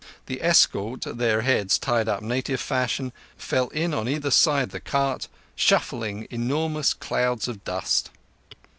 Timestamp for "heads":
1.41-1.77